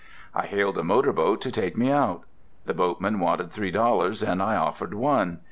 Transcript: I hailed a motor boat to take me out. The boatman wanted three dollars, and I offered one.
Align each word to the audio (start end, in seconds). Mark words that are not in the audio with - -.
I 0.33 0.47
hailed 0.47 0.79
a 0.79 0.83
motor 0.83 1.13
boat 1.13 1.41
to 1.41 1.51
take 1.51 1.77
me 1.77 1.91
out. 1.91 2.23
The 2.65 2.73
boatman 2.73 3.19
wanted 3.19 3.51
three 3.51 3.69
dollars, 3.69 4.23
and 4.23 4.41
I 4.41 4.55
offered 4.55 4.95
one. 4.95 5.37